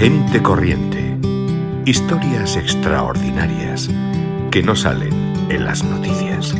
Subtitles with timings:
[0.00, 1.14] Gente corriente.
[1.84, 3.90] Historias extraordinarias
[4.50, 5.12] que no salen
[5.50, 6.54] en las noticias.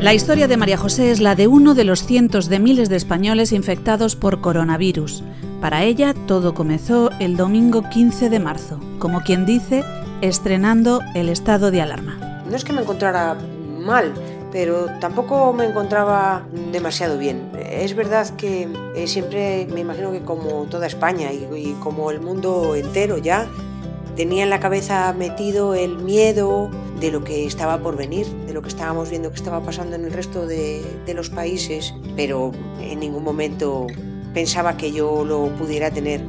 [0.00, 2.96] La historia de María José es la de uno de los cientos de miles de
[2.96, 5.22] españoles infectados por coronavirus.
[5.60, 9.84] Para ella todo comenzó el domingo 15 de marzo, como quien dice,
[10.22, 12.42] estrenando el estado de alarma.
[12.48, 13.36] No es que me encontrara
[13.84, 14.14] mal,
[14.52, 17.50] pero tampoco me encontraba demasiado bien.
[17.58, 22.76] Es verdad que eh, siempre me imagino que como toda España y, como el mundo
[22.76, 23.48] entero ya,
[24.14, 26.70] tenía en la cabeza metido el miedo
[27.00, 30.04] de lo que estaba por venir, de lo que estábamos viendo que estaba pasando en
[30.04, 33.86] el resto de, de los países, pero en ningún momento
[34.34, 36.20] pensaba que yo lo pudiera tener.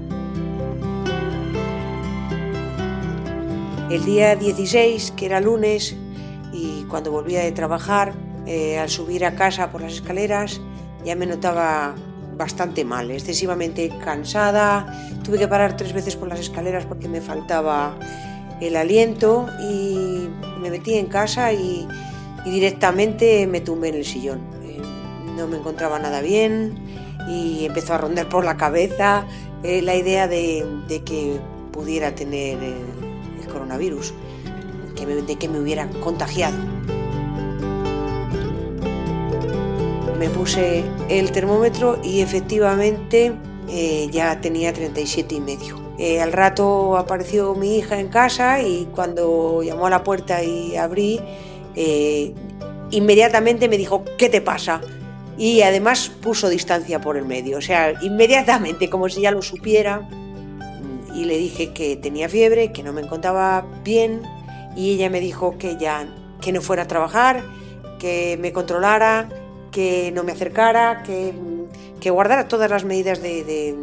[3.92, 5.96] El día 16, que era lunes,
[6.94, 8.14] cuando volvía de trabajar,
[8.46, 10.62] eh, al subir a casa por las escaleras,
[11.04, 11.96] ya me notaba
[12.38, 14.96] bastante mal, excesivamente cansada.
[15.24, 17.98] Tuve que parar tres veces por las escaleras porque me faltaba
[18.62, 20.30] el aliento y
[20.62, 21.88] me metí en casa y,
[22.46, 24.42] directamente me tumbé en el sillón.
[24.64, 24.80] Eh,
[25.36, 26.76] no me encontraba nada bien
[27.28, 29.26] y empezó a rondar por la cabeza
[29.64, 30.64] eh, la idea de,
[31.04, 31.40] que
[31.72, 34.14] pudiera tener el, coronavirus,
[35.26, 36.73] de que me hubiera contagiado.
[40.24, 43.34] Me puse el termómetro y efectivamente
[43.68, 45.82] eh, ya tenía 37 y medio.
[46.00, 50.78] Eh, al rato apareció mi hija en casa y cuando llamó a la puerta y
[50.78, 51.20] abrí,
[51.76, 52.34] eh,
[52.92, 54.80] inmediatamente me dijo, ¿qué te pasa?
[55.38, 60.08] Y además puso distancia por el medio, o sea, inmediatamente, como si ya lo supiera.
[61.14, 64.22] Y le dije que tenía fiebre, que no me encontraba bien
[64.78, 66.08] y ella me dijo que ya
[66.40, 67.44] que no fuera a trabajar,
[68.00, 69.28] que me controlara,
[69.74, 71.34] que no me acercara, que,
[72.10, 73.76] guardara todas las medidas de,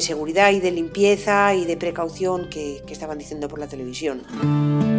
[0.00, 4.93] seguridad y de limpieza y de precaución que estaban diciendo por la televisión.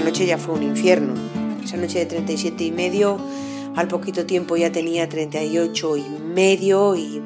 [0.00, 1.12] Esa noche ya fue un infierno.
[1.62, 3.18] Esa noche de 37 y medio,
[3.76, 7.22] al poquito tiempo ya tenía 38 y medio y,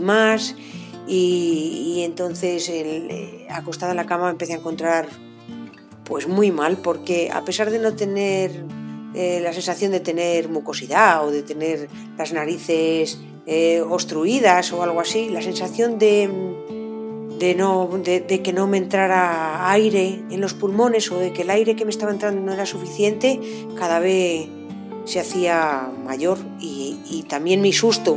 [0.00, 0.54] más.
[1.08, 5.08] Y, entonces, eh, acostada en la cama, empecé a encontrar
[6.04, 8.64] pues muy mal, porque a pesar de no tener
[9.16, 15.00] eh, la sensación de tener mucosidad o de tener las narices eh, obstruidas o algo
[15.00, 16.30] así, la sensación de
[17.52, 21.84] de, que no me entrara aire en los pulmones o de que el aire que
[21.84, 23.40] me estaba entrando no era suficiente,
[23.76, 24.48] cada vez
[25.04, 28.16] se hacía mayor y, también mi susto,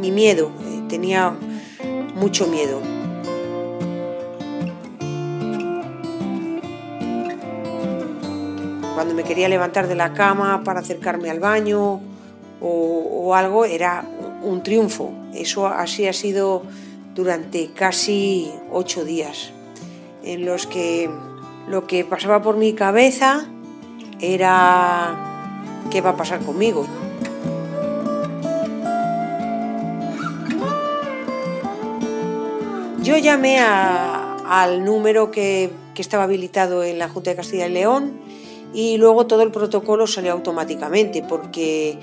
[0.00, 1.34] mi miedo, eh, tenía
[2.14, 2.80] mucho miedo.
[8.94, 12.00] Cuando me quería levantar de la cama para acercarme al baño
[12.60, 14.04] o algo, era
[14.42, 15.12] un triunfo.
[15.34, 16.62] Eso así ha sido
[17.16, 19.50] durante casi ocho días,
[20.22, 21.10] en los que
[21.66, 23.48] lo que pasaba por mi cabeza
[24.20, 26.86] era qué va a pasar conmigo.
[33.02, 38.20] Yo llamé al número que, que estaba habilitado en la Junta de Castilla y León
[38.74, 41.98] y luego todo el protocolo salió automáticamente porque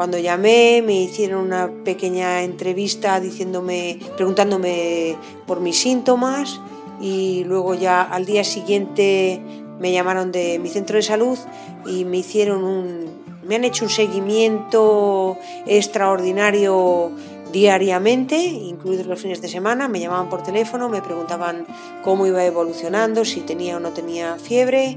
[0.00, 5.14] cuando llamé me hicieron una pequeña entrevista diciéndome, preguntándome
[5.46, 6.58] por mis síntomas
[7.02, 9.42] y luego ya al día siguiente
[9.78, 11.38] me llamaron de mi centro de salud
[11.84, 13.10] y me hicieron un,
[13.46, 17.10] me han hecho un seguimiento extraordinario
[17.52, 21.66] diariamente, incluidos los fines de semana, me llamaban por teléfono, me preguntaban
[22.02, 24.96] cómo iba evolucionando, si tenía o no tenía fiebre.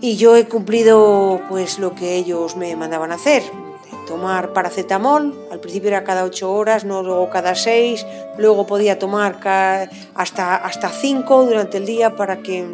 [0.00, 3.44] Y yo he cumplido pues lo que ellos me mandaban hacer,
[4.06, 8.06] tomar paracetamol, al principio era cada 8 horas, no luego cada 6,
[8.38, 9.38] luego podía tomar
[10.14, 12.70] hasta, hasta 5 durante el día para que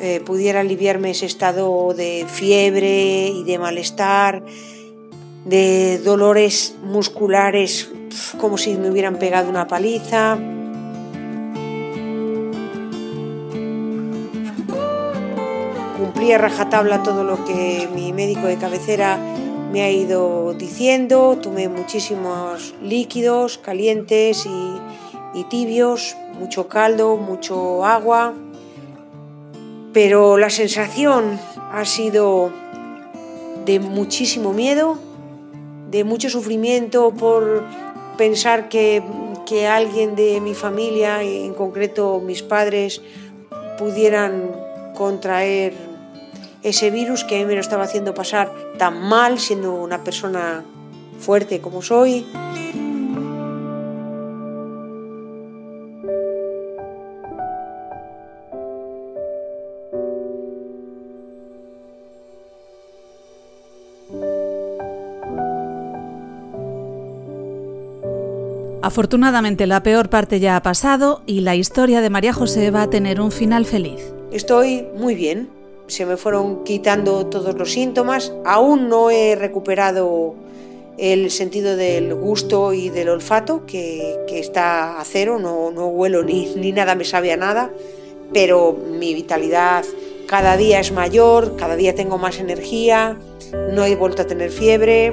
[0.00, 4.42] eh, pudiera aliviarme ese estado de fiebre y de malestar,
[5.44, 7.90] de dolores musculares
[8.40, 10.36] como si me hubieran pegado una paliza.
[15.96, 19.18] Cumplía rajatabla todo lo que mi médico de cabecera
[19.74, 28.34] me ha ido diciendo, tomé muchísimos líquidos calientes y, tibios, mucho caldo, mucho agua,
[29.92, 31.40] pero la sensación
[31.72, 32.52] ha sido
[33.64, 34.96] de muchísimo miedo,
[35.90, 37.64] de mucho sufrimiento por
[38.16, 39.02] pensar que,
[39.44, 43.02] que alguien de mi familia, en concreto mis padres,
[43.76, 44.52] pudieran
[44.94, 45.93] contraer
[46.64, 50.64] ese virus que a mí me lo estaba haciendo pasar tan mal siendo una persona
[51.20, 52.26] fuerte como soy.
[68.82, 72.90] Afortunadamente la peor parte ya ha pasado y la historia de María José va a
[72.90, 74.14] tener un final feliz.
[74.30, 75.48] Estoy muy bien,
[75.86, 80.34] se me fueron quitando todos los síntomas, aún no he recuperado
[80.96, 86.54] el sentido del gusto y del olfato, que, está a cero, no, no huelo ni,
[86.56, 87.70] ni nada, me sabe a nada,
[88.32, 89.84] pero mi vitalidad
[90.26, 93.18] cada día es mayor, cada día tengo más energía,
[93.72, 95.12] no he vuelto a tener fiebre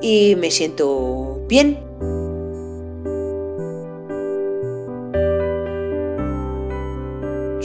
[0.00, 1.78] y me siento bien.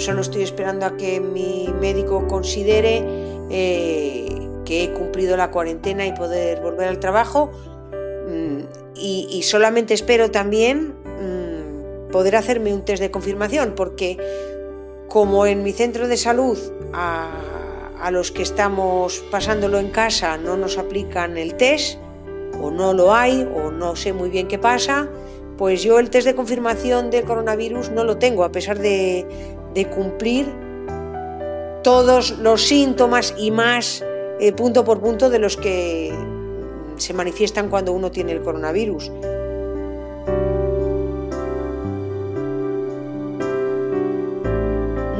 [0.05, 3.03] Solo estoy esperando a que mi médico considere
[3.49, 4.27] eh,
[4.63, 7.49] que he cumplido la cuarentena y poder volver al trabajo.
[8.29, 14.19] Mm, y, solamente espero también mm, poder hacerme un test de confirmación, porque
[15.09, 16.59] como en mi centro de salud
[16.93, 17.31] a,
[17.99, 21.97] a los que estamos pasándolo en casa no nos aplican el test,
[22.61, 25.09] o no lo hay, o no sé muy bien qué pasa,
[25.57, 29.87] pues yo el test de confirmación del coronavirus no lo tengo, a pesar de, de
[29.89, 30.47] cumplir
[31.83, 34.03] todos los síntomas y más
[34.39, 36.11] eh, punto por punto de los que
[36.97, 39.11] se manifiestan cuando uno tiene el coronavirus.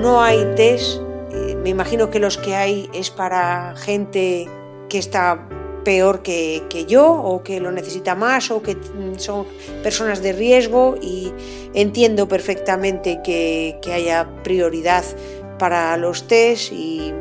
[0.02, 1.02] No hay test,
[1.32, 4.48] eh, me imagino que los que hay es para gente
[4.90, 5.48] que está
[5.86, 8.76] peor que, yo o que lo necesita más o que
[9.16, 9.46] son
[9.82, 11.32] personas de riesgo y
[11.74, 15.06] entiendo perfectamente que, haya prioridad
[15.58, 17.14] para los test y,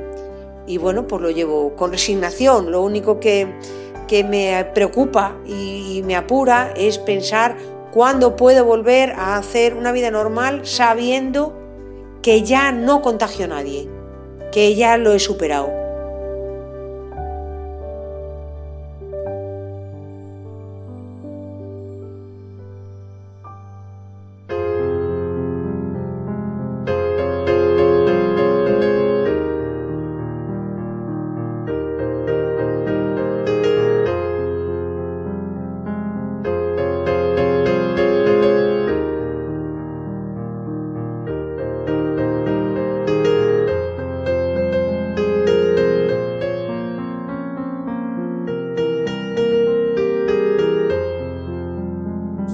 [0.79, 2.73] bueno, pues lo llevo con resignación.
[2.73, 3.47] Lo único que,
[4.11, 7.57] me preocupa y me apura es pensar
[7.93, 11.53] cuándo puedo volver a hacer una vida normal sabiendo
[12.23, 13.89] que ya no contagio a nadie,
[14.53, 15.84] que ya lo he superado.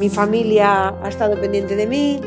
[0.01, 2.21] Mi familia ha estado pendiente de mí,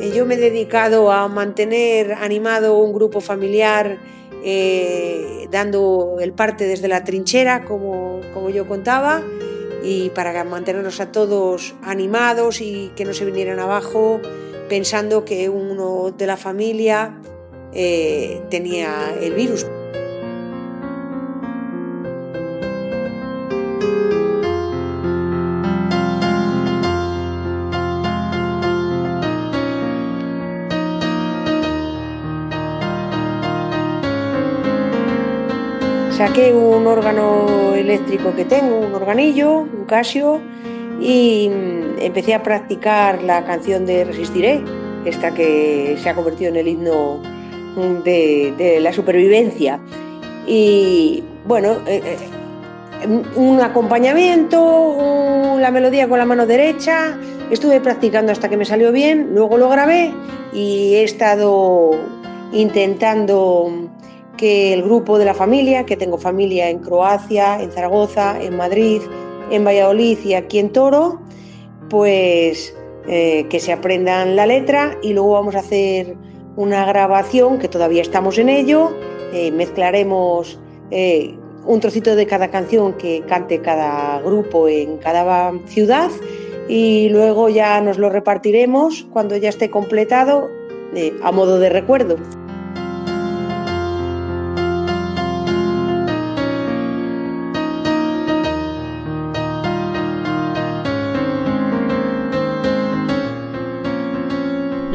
[0.00, 3.98] eh, yo me he dedicado a mantener animado un grupo familiar
[4.42, 9.22] eh, dando el parte desde la trinchera, como, como yo contaba,
[9.84, 14.20] y para mantenernos a todos animados y que no se vinieran abajo
[14.70, 17.20] pensando que uno de la familia
[17.74, 19.66] eh, tenía el virus.
[36.18, 40.40] Saqué un órgano eléctrico que tengo, un organillo, un Casio,
[41.00, 44.64] y mm, empecé a practicar la canción de Resistiré,
[45.04, 47.22] esta que se ha convertido en el himno
[48.04, 49.78] de, la supervivencia.
[50.44, 57.16] Y bueno, eh, eh, un acompañamiento, la melodía con la mano derecha,
[57.48, 60.12] estuve practicando hasta que me salió bien, luego lo grabé
[60.52, 61.92] y he estado
[62.50, 63.88] intentando
[64.38, 69.02] que el grupo de la familia, que tengo familia en Croacia, en Zaragoza, en Madrid,
[69.50, 71.20] en Valladolid y aquí en Toro,
[71.90, 72.74] pues
[73.06, 76.16] eh, que se aprendan la letra y luego vamos a hacer
[76.56, 78.90] una grabación que todavía estamos en ello,
[79.32, 80.58] eh, mezclaremos
[80.90, 81.34] eh,
[81.66, 86.10] un trocito de cada canción que cante cada grupo en cada ciudad
[86.68, 90.48] y luego ya nos lo repartiremos cuando ya esté completado
[91.22, 92.16] a modo de recuerdo.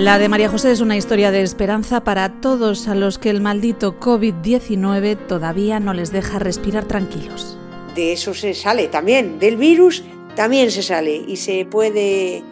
[0.04, 3.40] La de María José es una historia de esperanza para todos a los que el
[3.40, 7.58] maldito COVID-19 todavía no les deja respirar tranquilos.
[7.96, 10.04] De eso se sale también, del virus
[10.36, 12.44] también se sale y se puede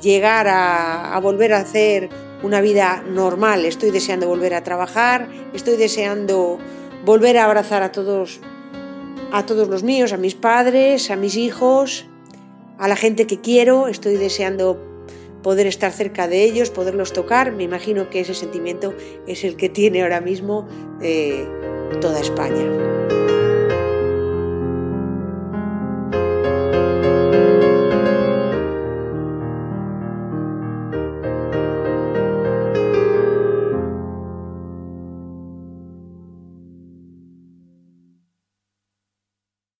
[0.00, 2.08] llegar a, volver a hacer
[2.42, 3.66] una vida normal.
[3.66, 6.58] Estoy deseando volver a trabajar, estoy deseando
[7.04, 8.40] volver a abrazar a todos,
[9.30, 12.06] a todos los míos, a mis padres, a mis hijos,
[12.78, 13.88] a la gente que quiero.
[13.88, 14.93] Estoy deseando
[15.44, 17.52] poder estar cerca de ellos, poderlos tocar.
[17.52, 18.94] Me imagino que ese sentimiento
[19.28, 20.66] es el que tiene ahora mismo
[21.00, 21.46] eh,
[22.00, 23.43] toda España.